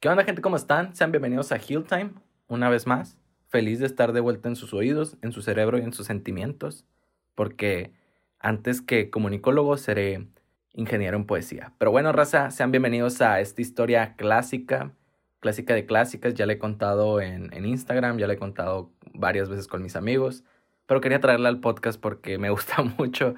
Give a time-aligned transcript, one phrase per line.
[0.00, 0.42] ¿Qué onda gente?
[0.42, 0.94] ¿Cómo están?
[0.94, 2.12] Sean bienvenidos a Heal Time,
[2.46, 3.18] una vez más.
[3.48, 6.86] Feliz de estar de vuelta en sus oídos, en su cerebro y en sus sentimientos,
[7.34, 7.90] porque
[8.38, 10.28] antes que comunicólogo seré
[10.72, 11.72] ingeniero en poesía.
[11.78, 14.92] Pero bueno, raza, sean bienvenidos a esta historia clásica,
[15.40, 16.34] clásica de clásicas.
[16.34, 19.96] Ya le he contado en, en Instagram, ya le he contado varias veces con mis
[19.96, 20.44] amigos,
[20.86, 23.34] pero quería traerla al podcast porque me gusta mucho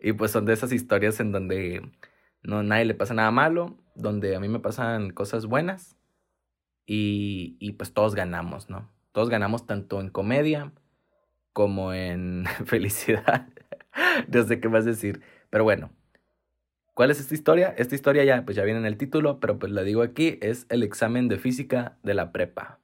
[0.00, 1.88] y pues son de esas historias en donde
[2.42, 5.99] no nadie le pasa nada malo, donde a mí me pasan cosas buenas
[6.86, 8.90] y, pues todos ganamos, ¿no?
[9.12, 10.72] Todos ganamos tanto en comedia
[11.52, 13.48] como en felicidad.
[14.28, 15.20] no sé qué más decir.
[15.50, 15.90] Pero bueno,
[16.94, 17.74] ¿cuál es esta historia?
[17.76, 20.66] Esta historia ya, pues ya viene en el título, pero pues la digo aquí, es
[20.68, 22.80] el examen de física de la prepa.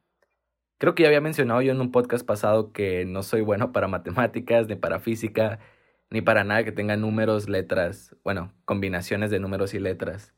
[0.78, 3.88] Creo que ya había mencionado yo en un podcast pasado que no soy bueno para
[3.88, 5.58] matemáticas, ni para física,
[6.10, 10.34] ni para nada que tenga números, letras, bueno, combinaciones de números y letras.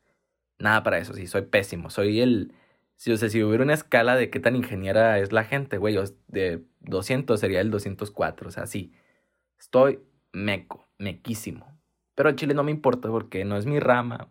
[0.59, 1.89] Nada para eso, sí, soy pésimo.
[1.89, 2.53] Soy el,
[2.99, 5.95] si, o sea, si hubiera una escala de qué tan ingeniera es la gente, güey,
[6.27, 8.91] de 200 sería el 204, o sea, sí.
[9.57, 10.01] Estoy
[10.33, 11.65] meco, mequísimo.
[12.13, 14.27] Pero en Chile no me importa porque no es mi rama,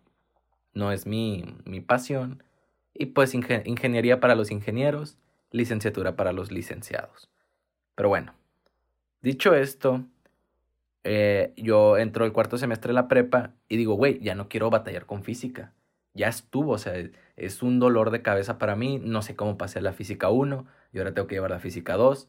[0.75, 2.43] no es mi, mi pasión.
[2.93, 5.17] Y pues ingeniería para los ingenieros,
[5.51, 7.31] licenciatura para los licenciados.
[7.95, 8.35] Pero bueno,
[9.23, 10.05] dicho esto,
[11.05, 14.69] eh, yo entro el cuarto semestre de la prepa y digo, güey, ya no quiero
[14.69, 15.73] batallar con física
[16.15, 16.95] ya estuvo, o sea,
[17.37, 20.67] es un dolor de cabeza para mí, no sé cómo pasé a la física 1
[20.93, 22.29] y ahora tengo que llevar la física 2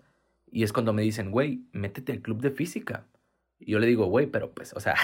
[0.52, 3.06] y es cuando me dicen, güey, métete al club de física.
[3.60, 4.96] Y yo le digo, güey, pero pues, o sea,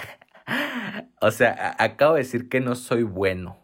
[1.21, 3.57] o sea, acabo de decir que no soy bueno.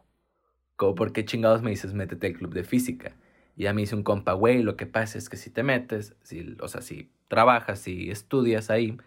[0.75, 3.15] ¿Cómo, ¿Por qué chingados me dices métete al club de física?
[3.55, 6.15] Y ya me dice un compa, güey, lo que pasa es que si te metes,
[6.23, 8.97] si, o sea, si trabajas, si estudias ahí,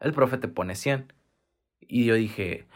[0.00, 1.12] el profe te pone 100.
[1.80, 2.66] Y yo dije,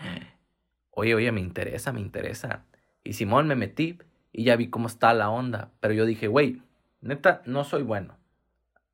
[0.91, 2.65] oye, oye, me interesa, me interesa.
[3.05, 3.99] Y Simón me metí
[4.33, 5.71] y ya vi cómo está la onda.
[5.81, 6.63] Pero yo dije, güey,
[7.01, 8.17] neta, no soy bueno.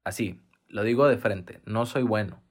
[0.05, 2.43] Así, lo digo de frente, no soy bueno.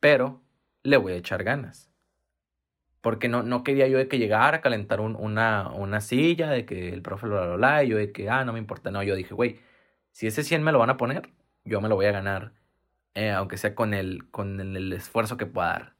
[0.00, 0.42] Pero
[0.82, 1.90] le voy a echar ganas.
[3.00, 6.92] Porque no, no quería yo de que llegara a calentar una, una silla, de que
[6.92, 8.90] el profe lo la y yo de que, ah, no me importa.
[8.90, 9.60] No, yo dije, güey,
[10.10, 11.30] si ese 100 me lo van a poner,
[11.64, 12.52] yo me lo voy a ganar.
[13.14, 15.96] Eh, aunque sea con el, con el, esfuerzo que pueda dar.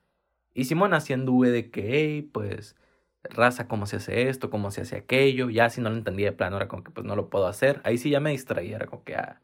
[0.55, 2.77] Y Simón haciendo V de que, hey, pues
[3.31, 5.51] raza, cómo se hace esto, cómo se hace aquello.
[5.51, 7.81] Ya si no lo entendía de plano, era como que pues no lo puedo hacer.
[7.85, 9.41] Ahí sí ya me distraía, era como que, ah,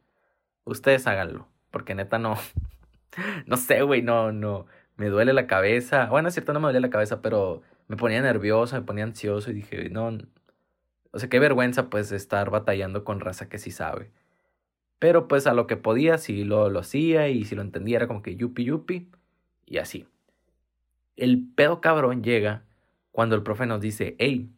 [0.65, 1.49] ustedes háganlo.
[1.71, 2.37] Porque neta no,
[3.47, 6.07] no sé, güey, no, no, me duele la cabeza.
[6.07, 9.51] Bueno, es cierto, no me duele la cabeza, pero me ponía nervioso, me ponía ansioso
[9.51, 10.19] y dije, no,
[11.13, 14.11] o sea, qué vergüenza pues estar batallando con raza que sí sabe.
[14.99, 18.09] Pero pues a lo que podía, si lo, lo hacía y si lo entendía era
[18.09, 19.11] como que yupi yupi
[19.67, 20.09] y así.
[21.17, 22.65] El pedo cabrón llega
[23.15, 24.51] cuando el profe nos dice, hey,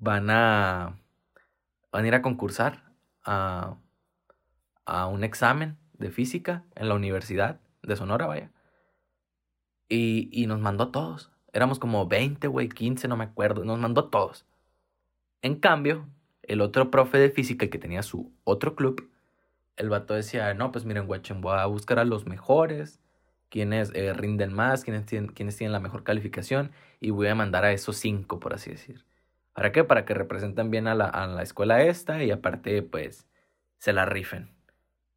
[0.00, 0.98] van a,
[1.92, 2.82] van a ir a concursar
[3.24, 3.76] a,
[4.84, 8.50] a un examen de física en la Universidad de Sonora, vaya.
[9.88, 11.30] Y, y nos mandó a todos.
[11.52, 13.64] Éramos como 20, güey, 15, no me acuerdo.
[13.64, 14.44] Nos mandó a todos.
[15.40, 16.08] En cambio,
[16.42, 19.08] el otro profe de física que tenía su otro club,
[19.76, 23.00] el vato decía, no, pues miren, guachen, voy a buscar a los mejores
[23.52, 27.72] quienes eh, rinden más, quienes tienen, tienen la mejor calificación y voy a mandar a
[27.72, 29.04] esos cinco, por así decir.
[29.52, 29.84] ¿Para qué?
[29.84, 33.28] Para que representen bien a la, a la escuela esta y aparte, pues,
[33.76, 34.54] se la rifen.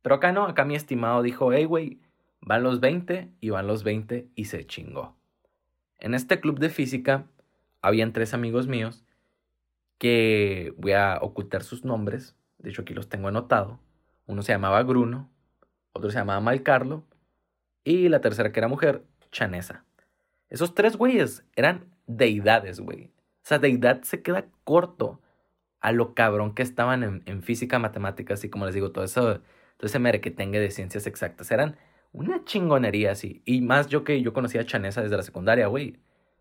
[0.02, 2.02] Pero acá no, acá mi estimado dijo, hey, güey,
[2.42, 5.16] van los 20 y van los 20 y se chingó.
[5.98, 7.28] En este club de física
[7.82, 9.06] habían tres amigos míos
[9.98, 13.80] que voy a ocultar sus nombres, de hecho aquí los tengo anotado.
[14.26, 15.30] Uno se llamaba Bruno,
[15.94, 17.06] otro se llamaba Malcarlo
[17.86, 19.86] y la tercera, que era mujer, Chanesa.
[20.50, 23.06] Esos tres güeyes eran deidades, güey.
[23.06, 25.22] O sea, deidad se queda corto
[25.80, 29.40] a lo cabrón que estaban en, física, matemáticas y como les digo, todo eso,
[29.78, 31.52] todo ese merequetengue de ciencias exactas.
[31.52, 31.78] Eran
[32.12, 33.44] una chingonería así.
[33.46, 36.00] Y más yo que yo conocía a Chanesa desde la secundaria, güey.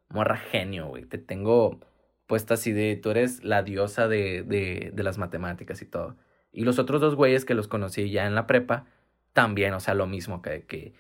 [0.09, 1.05] Morra genio, güey.
[1.05, 1.81] Te tengo
[2.27, 6.17] puesta así de, tú eres la diosa de, de, las matemáticas y todo.
[6.53, 8.87] Y los otros dos güeyes que los conocí ya en la prepa,
[9.35, 10.95] también, o sea, lo mismo que, que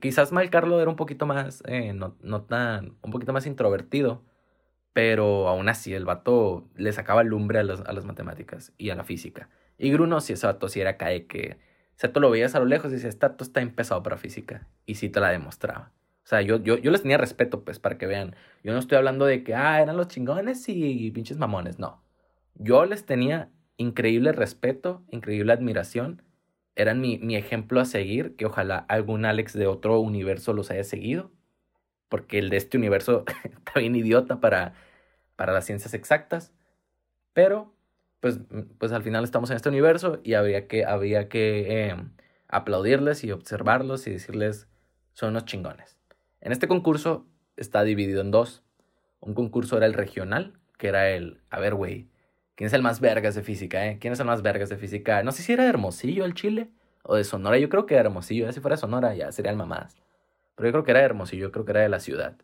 [0.00, 4.24] Quizás Mal era un poquito más, eh, no, no, tan, un poquito más introvertido,
[4.94, 9.04] pero aún así el vato le sacaba lumbre a, a las matemáticas y a la
[9.04, 9.50] física.
[9.76, 11.58] Y Bruno, si ese vato sí era cae que,
[11.96, 14.16] o sea, tú lo veías a lo lejos y decías, este vato está empezado para
[14.16, 14.66] física.
[14.86, 15.92] Y sí te la demostraba.
[16.24, 18.34] O sea, yo, yo, yo les tenía respeto, pues, para que vean.
[18.64, 21.78] Yo no estoy hablando de que, ah, eran los chingones y pinches mamones.
[21.78, 22.02] No.
[22.54, 26.22] Yo les tenía increíble respeto, increíble admiración
[26.76, 30.84] eran mi, mi, ejemplo a seguir, que ojalá algún Alex de otro universo los haya
[30.84, 31.32] seguido,
[32.08, 34.74] porque el de este universo está bien idiota para,
[35.36, 36.52] para las ciencias exactas,
[37.32, 37.74] pero
[38.20, 38.40] pues,
[38.78, 42.10] pues al final estamos en este universo y había que, había que em,
[42.48, 44.68] aplaudirles y observarlos y decirles,
[45.12, 45.98] son unos chingones.
[46.40, 47.26] En este concurso
[47.56, 48.62] está dividido en dos.
[49.20, 52.08] Un concurso era el regional, que era el, a ver, güey,
[52.56, 53.98] ¿quién es el más vergas de física, eh?
[54.00, 55.22] ¿Quién es el más vergas de física?
[55.22, 56.70] No sé si era de Hermosillo, el Chile,
[57.06, 57.58] o de Sonora.
[57.58, 58.52] Yo creo que era Hermosillo.
[58.52, 59.96] Si fuera Sonora, ya serían mamás.
[60.56, 62.36] Pero yo creo que era de Hermosillo, yo creo que era de la ciudad.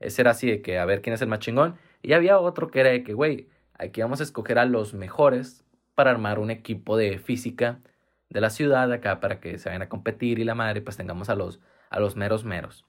[0.00, 1.76] Ese era así de que a ver quién es el más chingón.
[2.02, 5.64] Y había otro que era de que, güey, aquí vamos a escoger a los mejores
[5.94, 7.80] para armar un equipo de física
[8.30, 11.28] de la ciudad acá para que se vayan a competir y la madre, pues tengamos
[11.28, 11.60] a los,
[11.90, 12.86] a los meros meros.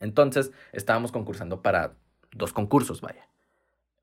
[0.00, 1.94] Entonces estábamos concursando para
[2.32, 3.28] dos concursos, vaya.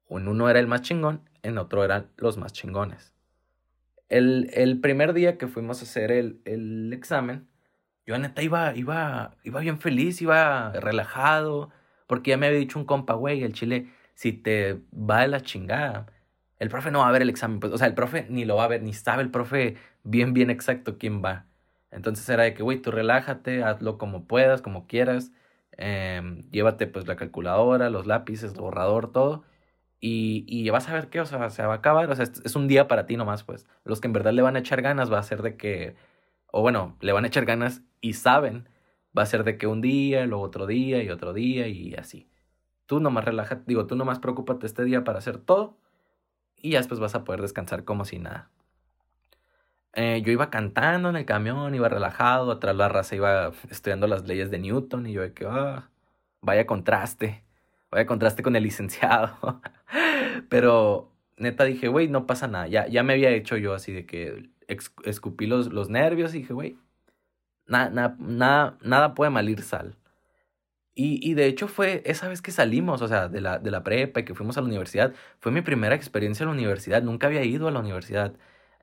[0.10, 3.14] En uno era el más chingón, en otro eran los más chingones.
[4.10, 7.48] El, el primer día que fuimos a hacer el, el examen,
[8.08, 11.70] yo neta iba, iba, iba bien feliz, iba relajado,
[12.08, 15.42] porque ya me había dicho un compa, güey, el chile, si te va de la
[15.42, 16.08] chingada,
[16.58, 18.56] el profe no va a ver el examen, pues, o sea, el profe ni lo
[18.56, 21.46] va a ver, ni sabe el profe bien, bien exacto quién va.
[21.92, 25.32] Entonces era de que, güey, tú relájate, hazlo como puedas, como quieras,
[25.78, 29.44] em, llévate pues la calculadora, los lápices, el borrador, todo,
[30.02, 32.68] y, vas a ver qué, o sea, se va a acabar, o sea, es, un
[32.68, 33.68] día para ti nomás, pues.
[33.84, 35.96] Los que en verdad le van a echar ganas va a ser de que,
[36.48, 38.70] o bueno, le van a echar ganas y saben
[39.18, 42.30] va a ser de que un día, luego otro día y otro día y así.
[42.86, 45.78] Tú nomás relaja, digo, tú nomás preocúpate este día para hacer todo
[46.56, 48.50] y ya después vas a poder descansar como si nada.
[49.94, 54.28] Eh, yo iba cantando en el camión, iba relajado, atrás la raza iba estudiando las
[54.28, 55.90] leyes de Newton y yo de que, ah,
[56.42, 57.44] vaya contraste,
[57.92, 59.62] vaya contraste con el licenciado.
[60.50, 64.06] Pero neta dije, güey, no pasa nada, ya, ya me había hecho yo así de
[64.06, 64.50] que
[65.04, 66.78] escupí los, los nervios y dije, güey,
[67.70, 69.96] Nada, nada, nada puede malir sal.
[70.96, 73.84] Y, y, de hecho fue esa vez que salimos, o sea, de la, de la
[73.84, 77.02] prepa y que fuimos a la universidad, fue mi primera experiencia en la universidad.
[77.04, 78.36] Nunca había ido a la universidad.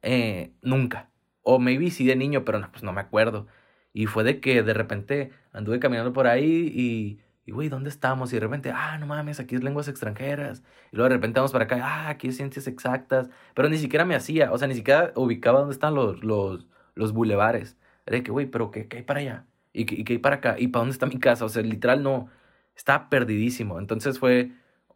[0.03, 1.11] Eh, nunca.
[1.43, 3.49] O maybe sí de niño, pero no, pues no me acuerdo.
[3.93, 8.33] Y fue de que de repente anduve caminando por ahí y, y güey, ¿dónde estamos?
[8.33, 10.63] Y de repente, ah, no mames, aquí es lenguas extranjeras.
[10.93, 13.31] Y luego de repente vamos para acá, ah, aquí es ciencias exactas.
[13.55, 16.67] Pero ni siquiera me hacía, o sea, ni siquiera ubicaba dónde están los, los,
[16.97, 17.77] los bulevares.
[18.05, 19.47] Era de que, güey, pero ¿qué, ¿qué, hay para allá?
[19.73, 20.57] ¿Y qué, ¿Y hay para acá?
[20.59, 21.45] ¿Y para dónde está mi casa?
[21.45, 22.29] O sea, literal no,
[22.77, 23.79] estaba perdidísimo.
[23.79, 24.53] Entonces fue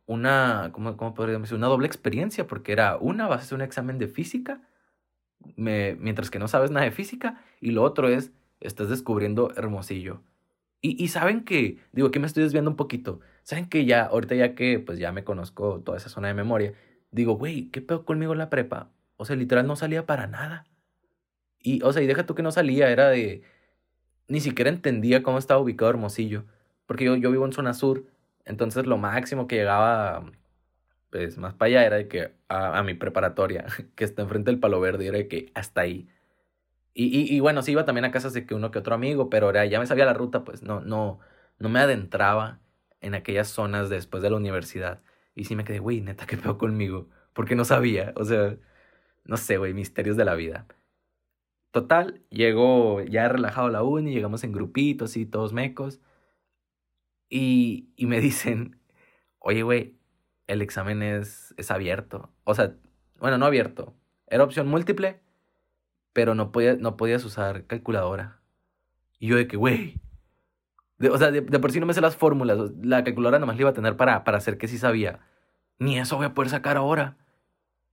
[0.07, 1.57] una, ¿cómo, cómo decir?
[1.57, 4.61] Una doble experiencia, porque era una, vas a hacer un examen de física,
[5.57, 10.23] me, mientras que no sabes nada de física, y lo otro es, estás descubriendo Hermosillo.
[10.83, 14.55] Y, saben que, digo, aquí me estoy desviando un poquito, saben que ya, ahorita ya
[14.55, 16.73] que pues ya me conozco toda esa zona de memoria,
[17.11, 18.91] digo, güey, ¿qué pedo conmigo en la prepa?
[19.17, 20.65] O sea, literal no salía para nada.
[21.63, 23.43] Y, o sea, y deja tú que no salía, era de...
[24.29, 26.45] Ni siquiera entendía cómo estaba ubicado Hermosillo.
[26.87, 28.07] Porque yo, yo vivo en zona sur,
[28.45, 30.25] entonces lo máximo que llegaba,
[31.11, 34.81] pues más para allá, era de que a, mi preparatoria, que está enfrente del Palo
[34.81, 36.09] Verde, era de que hasta ahí.
[37.03, 39.79] Y, bueno, sí iba también a casas de que uno que otro amigo, pero ya
[39.81, 41.19] me sabía la ruta, pues no, no,
[41.59, 42.61] no me adentraba
[43.01, 45.03] en aquellas zonas después de la universidad.
[45.35, 47.09] Y sí me quedé, güey, neta, ¿qué peor conmigo?
[47.33, 48.57] Porque no sabía, o sea,
[49.25, 50.67] no sé, güey, misterios de la vida.
[51.71, 56.01] Total, llegó ya relajado la uni, llegamos en grupitos y todos mecos.
[57.31, 58.81] Y, y me dicen,
[59.39, 59.97] oye, güey,
[60.49, 62.33] el examen es, es abierto.
[62.45, 62.77] O sea,
[63.19, 63.95] bueno, no abierto.
[64.27, 65.21] Era opción múltiple,
[66.13, 68.41] pero no, podía, no podías usar calculadora.
[69.19, 70.01] Y yo de que, güey.
[71.11, 72.59] o sea, de, por sí no me sé las fórmulas.
[72.83, 75.21] La calculadora nomás la iba a tener para, para hacer que sí sabía.
[75.79, 77.17] Ni eso voy a poder sacar ahora.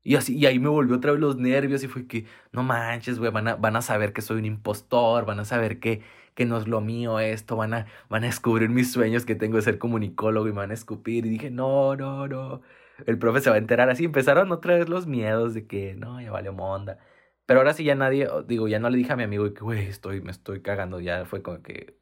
[0.04, 3.20] Y así, y ahí me volvió otra vez los nervios y fue que, no manches,
[3.20, 6.02] güey, van a, van a saber que soy un impostor, van a saber que,
[6.34, 9.58] que no es lo mío esto, van a, van a descubrir mis sueños que tengo
[9.58, 11.26] de ser comunicólogo y me van a escupir.
[11.26, 12.62] Y dije, no, no, no.
[13.06, 14.06] El profe se va a enterar así.
[14.06, 17.00] Empezaron otra vez los miedos de que, no, ya valió monda.
[17.48, 19.88] Pero ahora sí ya nadie, digo, ya no le dije a mi amigo que, güey,
[19.88, 21.00] estoy, me estoy cagando.
[21.00, 21.98] Ya fue como que,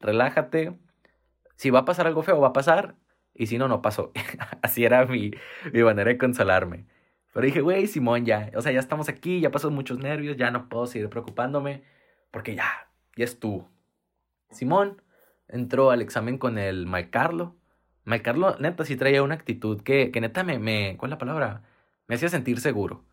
[0.00, 0.76] relájate.
[1.56, 2.96] Si va a pasar algo feo, va a pasar.
[3.32, 4.12] Y si no, no pasó.
[4.62, 5.30] así era mi,
[5.72, 6.86] mi manera de consolarme.
[7.32, 10.50] Pero dije, güey, Simón, ya, o sea, ya estamos aquí, ya pasó muchos nervios, ya
[10.50, 11.84] no puedo seguir preocupándome,
[12.32, 13.68] porque ya, ya es tú.
[14.50, 15.02] Simón
[15.46, 17.54] entró al examen con el Mike Carlo.
[18.04, 21.18] Mike Carlo, neta, sí traía una actitud que, que neta me, me, ¿cuál es la
[21.18, 21.62] palabra?
[22.08, 23.04] Me hacía sentir seguro.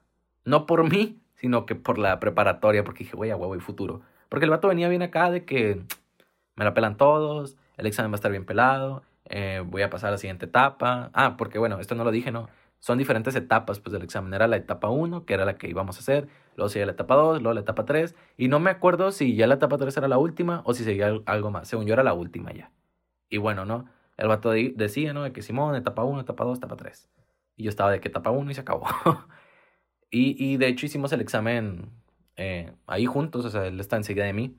[0.46, 4.02] No por mí, sino que por la preparatoria, porque dije, güey, a huevo y futuro.
[4.30, 5.84] Porque el vato venía bien acá de que
[6.56, 10.08] me la pelan todos, el examen va a estar bien pelado, eh, voy a pasar
[10.08, 11.12] a la siguiente etapa.
[11.14, 12.50] Ah, porque bueno, esto no lo dije, ¿no?
[12.80, 14.34] son diferentes etapas pues, del examen.
[14.34, 17.14] Era la etapa 1, que era la que íbamos a hacer, luego seguía la etapa
[17.14, 20.08] 2, luego la etapa 3, y no me acuerdo si ya la etapa 3 era
[20.08, 21.68] la última o si seguía algo más.
[21.68, 22.72] Según yo era la última ya.
[23.30, 23.86] Y bueno, ¿no?
[24.18, 25.22] El vato decía, ¿no?
[25.24, 27.08] De que Simón, etapa 1, etapa 2, etapa 3.
[27.56, 28.86] Y yo estaba de que etapa 1 y se acabó.
[30.18, 31.90] Y, de hecho hicimos el examen
[32.38, 34.58] eh, ahí juntos, o sea, él está enseguida de mí.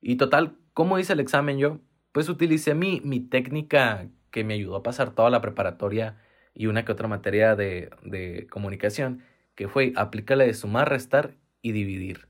[0.00, 1.78] Y total, ¿cómo hice el examen yo?
[2.10, 6.18] Pues utilicé mi, mi técnica que me ayudó a pasar toda la preparatoria
[6.54, 9.22] y una que otra materia de, de comunicación,
[9.54, 12.26] que fue aplícale de sumar, restar y dividir.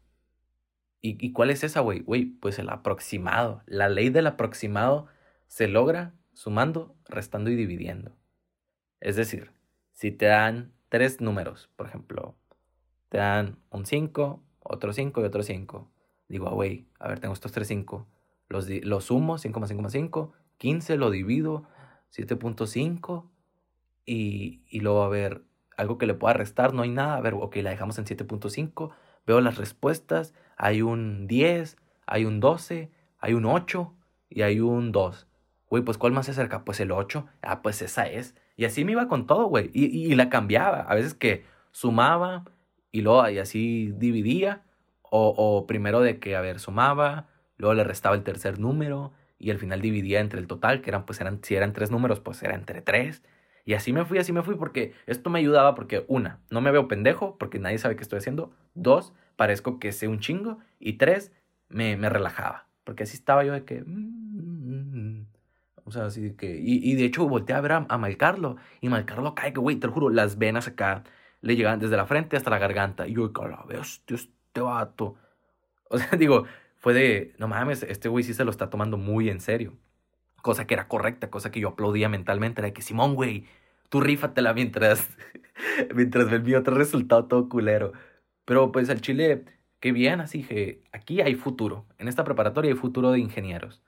[1.01, 2.01] ¿Y, y cuál es esa, güey?
[2.01, 3.63] Güey, pues el aproximado.
[3.65, 5.07] La ley del aproximado
[5.47, 8.15] se logra sumando, restando y dividiendo.
[9.01, 9.51] Es decir,
[9.95, 12.35] si te dan tres números, por ejemplo,
[13.09, 15.91] te dan un 5, otro 5 y otro 5.
[16.29, 18.07] Digo, ah, güey, a ver, tengo estos tres 5.
[18.51, 21.65] Los, los sumo, 5 más 5 más 5, 15, lo divido,
[22.15, 23.25] 7.5
[24.05, 25.45] y, y luego a ver,
[25.79, 27.17] algo que le pueda restar, no hay nada.
[27.17, 28.91] A ver, ok, la dejamos en 7.5,
[29.27, 33.95] veo las respuestas, hay un 10, hay un 12, hay un 8
[34.29, 35.27] y hay un 2.
[35.71, 36.67] Güey, pues ¿cuál más se acerca?
[36.67, 37.25] Pues el 8.
[37.41, 38.35] Ah, pues esa es.
[38.57, 39.71] Y así me iba con todo, güey.
[39.73, 40.81] Y, y, la cambiaba.
[40.83, 42.45] A veces que sumaba
[42.91, 44.65] y luego y así dividía.
[45.03, 47.29] O, o primero de que, a ver, sumaba,
[47.59, 51.05] luego le restaba el tercer número y al final dividía entre el total, que eran,
[51.05, 53.23] pues eran, si eran tres números, pues era entre tres.
[53.65, 56.71] Y así me fui, así me fui, porque esto me ayudaba porque, una, no me
[56.71, 58.53] veo pendejo, porque nadie sabe qué estoy haciendo.
[58.75, 60.59] Dos, parezco que sé un chingo.
[60.79, 61.33] Y tres,
[61.69, 63.83] me, me relajaba, porque así estaba yo de que...
[63.85, 64.32] Mm,
[65.85, 66.59] o sea, así que...
[66.61, 69.77] Y, y de hecho volteé a ver a, a Malcarlo, y Malcarlo cae que, güey,
[69.77, 71.05] te lo juro, las venas acá
[71.41, 73.09] le llegaban desde la frente hasta la garganta.
[73.09, 75.17] Y yo, la bestia, este vato.
[75.95, 76.47] O sea, digo,
[76.79, 79.77] fue de, no mames, este güey sí se lo está tomando muy en serio
[80.43, 83.47] cosa que era correcta, cosa que yo aplaudía mentalmente, era de que Simón, güey,
[83.89, 85.09] tú rífatela mientras,
[85.95, 87.93] mientras ve mi otro resultado todo culero.
[88.45, 89.45] Pero pues al Chile,
[89.81, 93.83] qué bien, así que aquí hay futuro, en esta preparatoria hay futuro de ingenieros.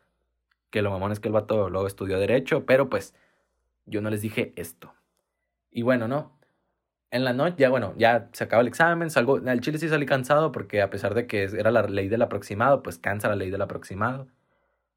[0.75, 3.15] Que lo mamón es que el vato luego estudió Derecho, pero pues
[3.87, 4.93] yo no les dije esto.
[5.71, 6.37] Y bueno, ¿no?
[7.13, 10.05] En la noche, ya bueno, ya se acaba el examen, salgo, al Chile sí salí
[10.05, 13.51] cansado porque a pesar de que era la ley del aproximado, pues cansa la ley
[13.51, 14.27] del aproximado.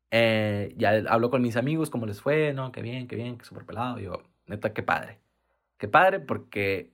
[0.09, 3.45] Eh, ya hablo con mis amigos, cómo les fue, no, qué bien, qué bien, qué
[3.45, 3.99] súper pelado.
[3.99, 5.19] Yo, neta, qué padre.
[5.77, 6.91] Qué padre porque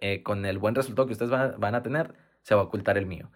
[0.00, 2.12] eh, con el buen resultado que ustedes van a, tener,
[2.42, 3.30] se va a ocultar el mío.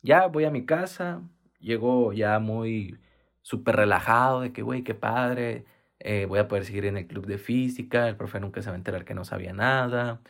[0.00, 1.22] Ya voy a mi casa,
[1.58, 3.00] llego ya muy
[3.42, 5.66] súper relajado de que, güey, qué padre,
[6.00, 8.74] eh, voy a poder seguir en el club de física, el profe nunca se va
[8.76, 10.20] a enterar que no sabía nada,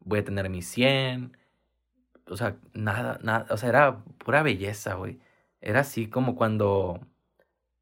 [0.00, 1.36] voy a tener mi 100,
[2.28, 5.20] o sea, nada, nada, o sea, era pura belleza, güey.
[5.60, 7.00] Era así como cuando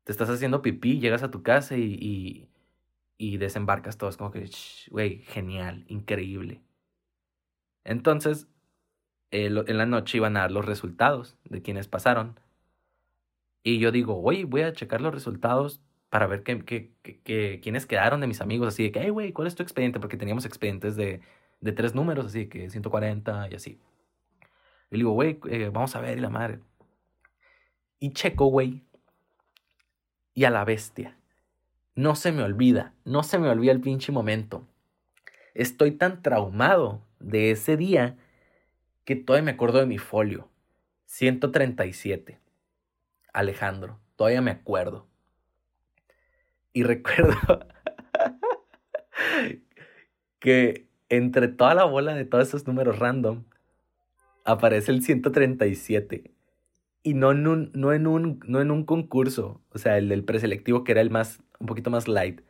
[0.05, 2.49] te estás haciendo pipí, llegas a tu casa y,
[3.19, 4.11] y, desembarcas todo.
[4.11, 4.51] Es como que,
[4.91, 6.63] güey, genial, increíble.
[7.85, 8.49] Entonces,
[9.31, 12.39] en la noche iban a dar los resultados de quienes pasaron.
[13.63, 18.41] Y yo digo, güey, voy a checar los resultados para ver quiénes quedaron de mis
[18.41, 18.69] amigos.
[18.69, 20.01] Así de que, hey, güey, ¿cuál es tu expediente?
[20.01, 21.21] Porque teníamos expedientes de,
[21.61, 23.81] de tres números, así que 140 y así.
[24.91, 26.61] Y le digo, güey, eh, vamos a ver, y la madre.
[27.99, 28.83] Y checo, güey,
[30.35, 31.17] y a la bestia.
[31.95, 34.67] No se me olvida, no se me olvida el pinche momento.
[35.55, 38.17] Estoy tan traumado de ese día
[39.05, 40.49] que todavía me acuerdo de mi folio.
[41.07, 42.39] 137.
[43.33, 45.07] Alejandro, todavía me acuerdo.
[46.73, 47.37] Y recuerdo
[50.39, 53.45] que entre toda la bola de todos esos números random
[54.45, 56.33] aparece el 137
[57.03, 60.25] y no en un, no en un, no en un concurso, o sea, el del
[60.25, 62.43] preselectivo que era el más, un poquito más light.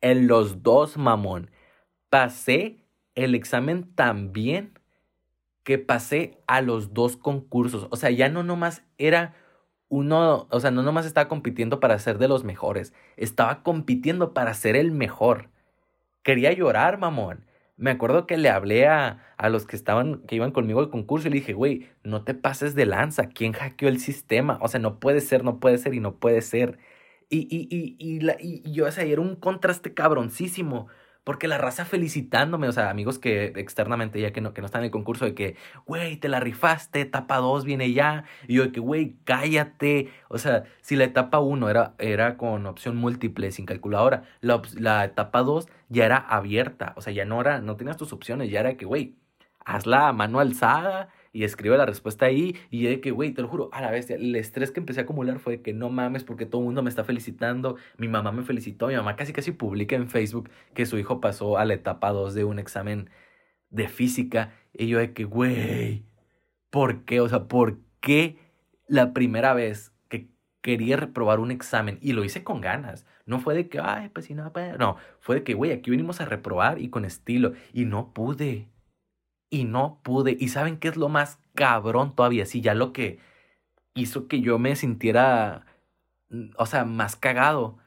[0.00, 1.50] En los dos, mamón.
[2.08, 2.84] Pasé
[3.14, 4.78] el examen tan bien
[5.62, 7.86] que pasé a los dos concursos.
[7.90, 9.34] O sea, ya no nomás era
[9.90, 14.54] uno, o sea, no nomás estaba compitiendo para ser de los mejores, estaba compitiendo para
[14.54, 15.50] ser el mejor.
[16.22, 17.44] Quería llorar, mamón
[17.80, 21.28] me acuerdo que le hablé a, a, los que estaban, que iban conmigo al concurso
[21.28, 24.58] y le dije, güey, no te pases de lanza, ¿quién hackeó el sistema?
[24.60, 26.78] O sea, no puede ser, no puede ser y no puede ser.
[27.30, 30.88] Y, y, y, y, la, y yo, o sea, era un contraste cabroncísimo.
[31.24, 34.80] Porque la raza felicitándome, o sea, amigos que externamente ya que no, que no están
[34.82, 38.24] en el concurso, de que, güey, te la rifaste, etapa 2 viene ya.
[38.48, 40.10] Y yo de que, güey, cállate.
[40.28, 45.04] O sea, si la etapa 1 era, era con opción múltiple, sin calculadora, la, la
[45.04, 46.94] etapa 2 ya era abierta.
[46.96, 49.16] O sea, ya no era, no tenías tus opciones, ya era que, güey,
[49.64, 52.56] hazla a mano alzada y escribe la respuesta ahí.
[52.70, 55.02] Y de que, güey, te lo juro, a la bestia, el estrés que empecé a
[55.04, 57.76] acumular fue que no mames, porque todo el mundo me está felicitando.
[57.98, 61.58] Mi mamá me felicitó, mi mamá casi casi publica en Facebook que su hijo pasó
[61.58, 63.10] a la etapa 2 de un examen
[63.70, 64.52] de física.
[64.72, 66.04] Y yo de que, güey,
[66.70, 67.20] ¿por qué?
[67.20, 68.38] O sea, ¿por qué
[68.88, 70.28] la primera vez que
[70.62, 73.06] quería reprobar un examen y lo hice con ganas?
[73.26, 76.20] No fue de que, ay, pues si no, no, fue de que, güey, aquí venimos
[76.20, 77.52] a reprobar y con estilo.
[77.72, 78.68] Y no pude.
[79.50, 80.36] Y no pude.
[80.38, 82.46] ¿Y saben qué es lo más cabrón todavía?
[82.46, 83.18] Sí, ya lo que
[83.94, 85.66] hizo que yo me sintiera,
[86.30, 87.78] mm, o sea, más cagado,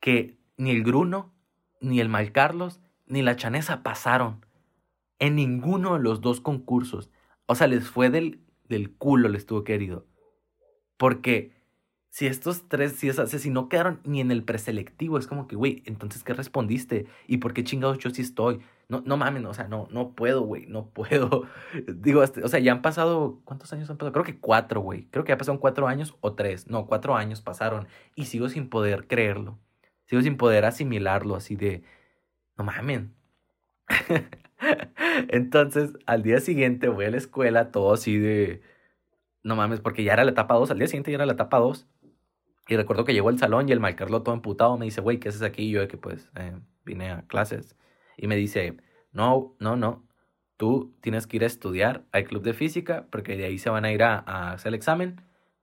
[0.00, 1.32] que ni el Gruno,
[1.80, 4.44] ni el Mal Carlos, ni la Chanesa pasaron
[5.18, 7.10] en ninguno de los dos concursos.
[7.46, 10.06] O sea, les fue del, del culo, les tuvo querido.
[10.96, 11.52] Porque
[12.10, 15.56] si estos tres, si, es, si no quedaron ni en el preselectivo, es como que,
[15.56, 17.06] güey, entonces, ¿qué respondiste?
[17.26, 18.60] ¿Y por qué chingados yo sí estoy?
[18.92, 21.46] No, no mames, o sea, no, no puedo, güey, no puedo.
[21.88, 24.12] Digo, este, o sea, ya han pasado, ¿cuántos años han pasado?
[24.12, 25.06] Creo que cuatro, güey.
[25.06, 26.68] Creo que ya pasaron cuatro años o tres.
[26.68, 29.58] No, cuatro años pasaron y sigo sin poder creerlo.
[30.04, 31.84] Sigo sin poder asimilarlo así de,
[32.58, 33.04] no mames.
[35.28, 38.60] Entonces, al día siguiente voy a la escuela todo así de,
[39.42, 41.58] no mames, porque ya era la etapa 2, al día siguiente ya era la etapa
[41.60, 41.86] 2.
[42.68, 45.30] Y recuerdo que llegó al salón y el Malcarlo todo emputado me dice, güey, ¿qué
[45.30, 45.64] haces aquí?
[45.64, 46.52] Y yo de que pues eh,
[46.84, 47.76] vine a clases.
[48.16, 48.76] Y me dice,
[49.12, 50.06] no, no, no,
[50.56, 53.84] tú tienes que ir a estudiar al club de física porque de ahí se van
[53.84, 55.20] a ir a, hacer el examen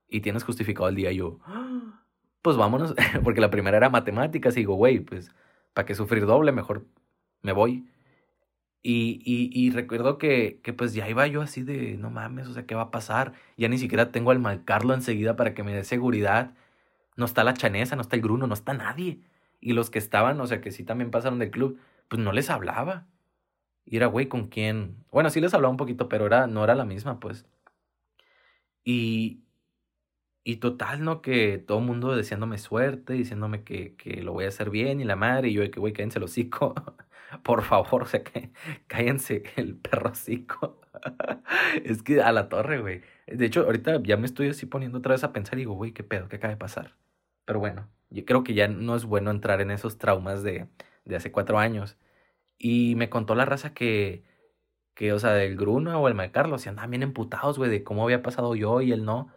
[0.08, 1.12] y tienes justificado el día.
[1.12, 1.38] Y yo,
[2.42, 5.32] pues vámonos, porque la primera era matemáticas y digo, güey, pues,
[5.74, 6.52] ¿para qué sufrir doble?
[6.52, 6.86] Mejor
[7.42, 7.86] me voy.
[8.82, 12.54] Y, y, y, recuerdo que, que pues ya iba yo así de, no mames, o
[12.54, 13.34] sea, ¿qué va a pasar?
[13.58, 16.54] Ya ni siquiera tengo al Malcarlo enseguida para que me dé seguridad
[17.20, 19.20] no está la chanesa, no está el gruno, no está nadie.
[19.60, 21.78] Y los que estaban, o sea, que sí también pasaron del club,
[22.10, 23.06] pues no les hablaba.
[23.86, 25.04] Y era, güey, ¿con quién?
[25.12, 27.46] Bueno, sí les hablaba un poquito, pero era, no era la misma, pues.
[28.84, 29.44] Y,
[30.44, 31.22] y total, ¿no?
[31.22, 35.16] Que todo mundo deseándome suerte, diciéndome que, que lo voy a hacer bien y la
[35.16, 36.74] madre, y yo de que, güey, cállense el hocico.
[37.44, 38.52] Por favor, o sea, que
[38.88, 40.80] cállense el perro hocico.
[41.84, 43.02] es que a la torre, güey.
[43.26, 45.92] De hecho, ahorita ya me estoy así poniendo otra vez a pensar y digo, güey,
[45.92, 46.96] qué pedo, qué acaba de pasar.
[47.44, 50.68] Pero bueno, yo creo que ya no es bueno entrar en esos traumas de,
[51.04, 51.96] de hace cuatro años.
[52.58, 54.24] Y me contó la raza que,
[54.94, 58.04] que o sea, del Gruno o el Carlos, se andaban bien emputados, güey, de cómo
[58.04, 59.32] había pasado yo y él no.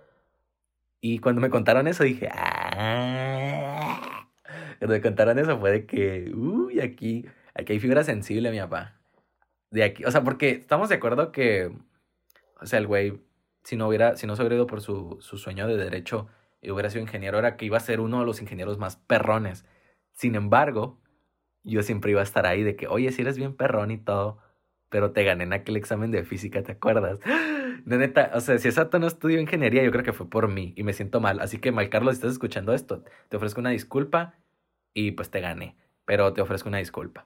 [1.01, 4.27] Y cuando me contaron eso dije, ah.
[4.79, 8.99] Cuando me contaron eso fue de que, uy, aquí, aquí hay fibra sensible, mi papá.
[9.71, 11.71] De aquí, o sea, porque estamos de acuerdo que,
[12.61, 13.21] o sea, el güey,
[13.63, 16.27] si no hubiera, si no se hubiera ido por su, su sueño de derecho,
[16.63, 19.65] y hubiera sido ingeniero, era que iba a ser uno de los ingenieros más perrones.
[20.13, 20.97] Sin embargo,
[21.63, 24.39] yo siempre iba a estar ahí de que, oye, si eres bien perrón y todo,
[24.89, 27.19] pero te gané en aquel examen de física, ¿te acuerdas?
[27.85, 30.73] De neta, o sea, si exacto no estudió ingeniería, yo creo que fue por mí
[30.77, 31.41] y me siento mal.
[31.41, 34.35] Así que, Mal Carlos, si estás escuchando esto, te ofrezco una disculpa
[34.93, 37.25] y pues te gané, pero te ofrezco una disculpa.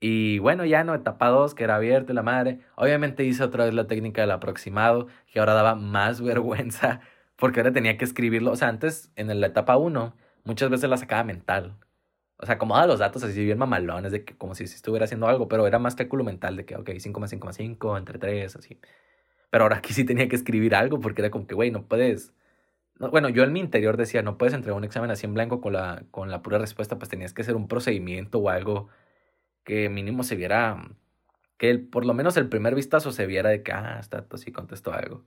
[0.00, 2.60] Y bueno, ya no, etapa 2, que era abierto la madre.
[2.76, 7.00] Obviamente hice otra vez la técnica del aproximado, que ahora daba más vergüenza
[7.36, 8.52] porque ahora tenía que escribirlo.
[8.52, 11.76] O sea, antes en la etapa 1 muchas veces la sacaba mental.
[12.38, 15.48] O sea, acomodaba los datos así bien mamalones, de que como si, estuviera haciendo algo,
[15.48, 18.56] pero era más cálculo mental de que, ok, 5 más 5 más 5, entre 3,
[18.56, 18.78] así.
[19.50, 22.34] Pero ahora aquí sí tenía que escribir algo porque era como que, güey, no puedes.
[22.98, 25.72] bueno, yo en mi interior decía, no puedes entregar un examen así en blanco con
[25.74, 28.88] la, con la pura respuesta, pues tenías que hacer un procedimiento o algo
[29.64, 30.78] que mínimo se viera,
[31.58, 34.92] que por lo menos el primer vistazo se viera de que, ah, está, así contestó
[34.92, 35.24] algo.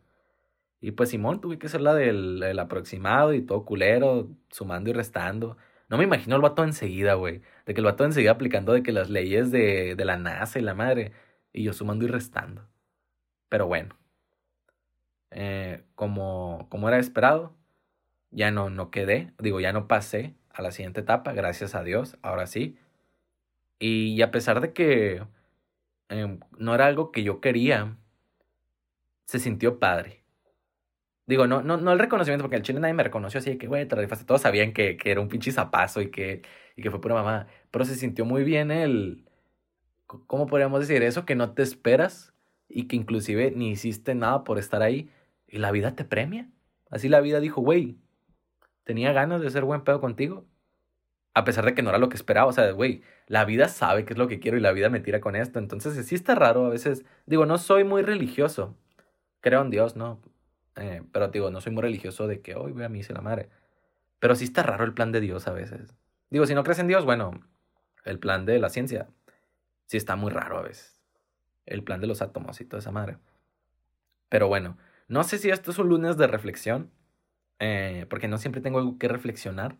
[0.81, 5.57] Y pues Simón, tuve que hacer la del, aproximado y todo culero, sumando y restando.
[5.89, 7.41] No me imagino el vato enseguida, güey.
[7.65, 10.61] De que el vato enseguida aplicando de que las leyes de, de la NASA y
[10.61, 11.13] la madre.
[11.51, 12.67] Y yo sumando y restando.
[13.49, 13.95] Pero bueno.
[15.31, 17.55] Eh, como, como era esperado,
[18.31, 19.33] ya no, no quedé.
[19.39, 22.17] Digo, ya no pasé a la siguiente etapa, gracias a Dios.
[22.21, 22.77] Ahora sí.
[23.79, 25.23] Y a pesar de que
[26.09, 27.97] em, no era algo que yo quería,
[29.25, 30.23] se sintió padre.
[31.29, 33.67] Digo, no, no, no el reconocimiento, porque el chile nadie me reconoció así de que,
[33.67, 34.25] güey, te rifaste.
[34.25, 36.41] Todos sabían que, que, era un pinche zapazo y que,
[36.75, 37.45] y que fue pura mamá.
[37.69, 39.23] Pero se sintió muy bien el.
[40.07, 41.03] ¿Cómo podríamos decir?
[41.03, 42.33] Eso que no te esperas
[42.67, 45.11] y que inclusive ni hiciste nada por estar ahí
[45.47, 46.49] y la vida te premia.
[46.89, 47.99] Así la vida dijo, güey,
[48.83, 50.47] tenía ganas de ser buen pedo contigo.
[51.35, 52.47] A pesar de que no era lo que esperaba.
[52.47, 54.99] O sea, güey, la vida sabe qué es lo que quiero y la vida me
[54.99, 55.59] tira con esto.
[55.59, 57.05] Entonces, sí está raro a veces.
[57.27, 58.75] Digo, no soy muy religioso.
[59.41, 60.19] Creo en Dios, ¿no?
[60.79, 63.49] Eh, pero digo, no soy muy religioso de que hoy voy a misa la madre.
[64.19, 65.95] Pero sí está raro el plan de Dios a veces.
[66.29, 67.31] Digo, si no crees en Dios, bueno,
[68.05, 69.09] el plan de la ciencia
[69.85, 71.01] sí está muy raro a veces.
[71.65, 73.17] El plan de los átomos y toda esa madre.
[74.29, 76.91] Pero bueno, no sé si esto es un lunes de reflexión,
[77.59, 79.77] eh, porque no siempre tengo algo que reflexionar.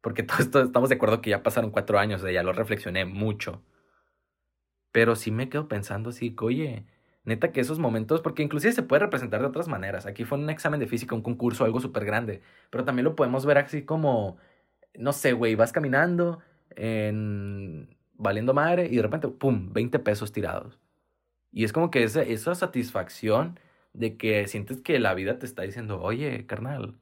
[0.00, 3.62] Porque todo estamos de acuerdo que ya pasaron cuatro años, de ya lo reflexioné mucho.
[4.92, 6.86] Pero sí me quedo pensando así, oye,
[7.28, 10.06] Neta que esos momentos, porque inclusive se puede representar de otras maneras.
[10.06, 12.42] Aquí fue un examen de física, un concurso, algo súper grande.
[12.70, 14.38] Pero también lo podemos ver así como,
[14.94, 16.40] no sé, güey, vas caminando
[16.76, 20.78] en valiendo madre y de repente, ¡pum!, 20 pesos tirados.
[21.52, 23.60] Y es como que esa, esa satisfacción
[23.92, 26.96] de que sientes que la vida te está diciendo, oye, carnal,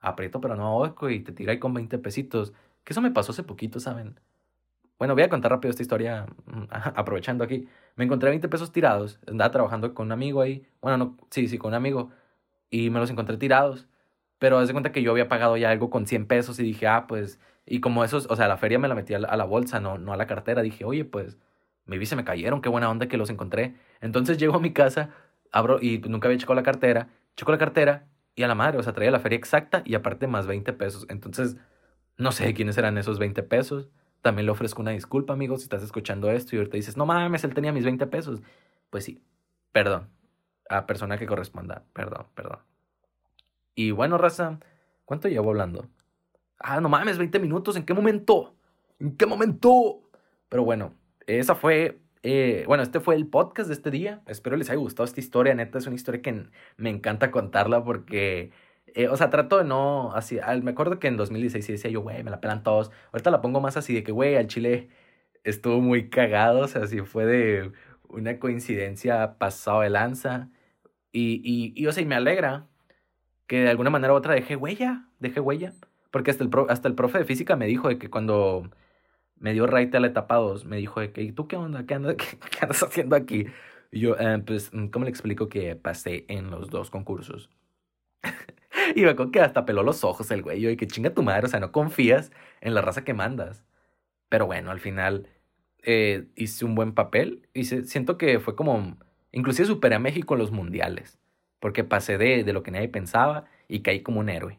[0.00, 2.52] aprieto pero no oco y te tira ahí con 20 pesitos.
[2.84, 4.20] Que eso me pasó hace poquito, ¿saben?
[5.00, 7.66] Bueno, voy a contar rápido esta historia, mm, aprovechando aquí.
[7.96, 10.66] Me encontré 20 pesos tirados, andaba trabajando con un amigo ahí.
[10.82, 12.10] Bueno, no, sí, sí, con un amigo.
[12.70, 13.88] Y me los encontré tirados.
[14.38, 16.86] Pero haz de cuenta que yo había pagado ya algo con 100 pesos y dije,
[16.86, 17.40] ah, pues.
[17.66, 20.12] Y como esos, o sea, la feria me la metí a la, bolsa, no, no
[20.12, 20.62] a la cartera.
[20.62, 21.38] Dije, oye, pues,
[21.86, 23.76] me vi, me cayeron, qué buena onda que los encontré.
[24.02, 25.10] Entonces llego a mi casa,
[25.52, 27.08] abro y nunca había checado la cartera.
[27.36, 30.26] Checo la cartera y a la madre, o sea, traía la feria exacta y aparte
[30.26, 31.06] más 20 pesos.
[31.08, 31.56] Entonces,
[32.18, 33.88] no sé quiénes eran esos 20 pesos.
[34.22, 37.44] También le ofrezco una disculpa, amigos, si estás escuchando esto y ahorita dices, no mames,
[37.44, 38.40] él tenía mis 20 pesos.
[38.90, 39.22] Pues sí,
[39.72, 40.08] perdón.
[40.68, 42.58] A persona que corresponda, perdón, perdón.
[43.74, 44.60] Y bueno, raza,
[45.04, 45.88] ¿cuánto llevo hablando?
[46.58, 48.54] Ah, no mames, 20 minutos, ¿en qué momento?
[48.98, 50.02] ¿En qué momento?
[50.48, 50.94] Pero bueno,
[51.26, 54.22] esa fue, eh, bueno, este fue el podcast de este día.
[54.26, 58.52] Espero les haya gustado esta historia, neta, es una historia que me encanta contarla porque
[58.94, 62.02] eh, o sea, trato de no, así, me acuerdo que en 2016 sí decía yo,
[62.02, 62.90] güey, me la pelan todos.
[63.12, 64.88] Ahorita la pongo más así de que, güey, al chile
[65.44, 67.72] estuvo muy cagado, o sea, sí fue de
[68.08, 70.50] una coincidencia pasado de lanza.
[71.12, 72.68] Y, y, y, o sea, y me alegra
[73.46, 75.74] que de alguna manera u otra dejé huella, dejé huella.
[76.10, 78.70] Porque hasta el, hasta el profe de física me dijo de que cuando
[79.40, 81.86] me dio right a la etapa 2, me dijo de que, ¿y tú qué onda?
[81.86, 82.16] ¿Qué, andas,
[82.50, 83.46] qué, andas haciendo aquí?
[83.90, 87.50] Y yo, eh, pues, ¿cómo le explico que pasé en los dos concursos?
[88.94, 90.66] y me acuerdo que hasta peló los ojos el güey.
[90.66, 93.64] Y que chinga tu madre, o sea, no confías en la raza que mandas.
[94.28, 95.28] Pero bueno, al final
[95.82, 98.98] eh, hice un buen papel y siento que fue como,
[99.32, 101.18] inclusive superé a México en los mundiales,
[101.58, 104.58] porque pasé de, de lo que nadie pensaba y caí como un héroe.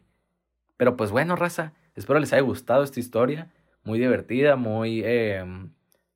[0.76, 3.52] Pero pues bueno, raza, espero les haya gustado esta historia,
[3.84, 5.70] muy divertida, muy em,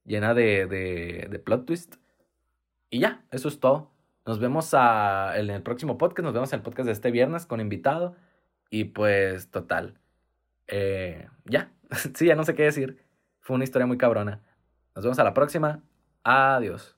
[0.04, 1.96] llena de, de, de plot twist.
[2.90, 3.90] Y ya, eso es todo.
[4.26, 7.60] Nos vemos en el próximo podcast, nos vemos en el podcast de este viernes con
[7.60, 8.16] invitado.
[8.70, 9.98] Y pues, total.
[10.66, 11.70] Eh, ya,
[12.14, 12.98] sí, ya no sé qué decir.
[13.40, 14.42] Fue una historia muy cabrona.
[14.96, 15.80] Nos vemos a la próxima.
[16.24, 16.95] Adiós.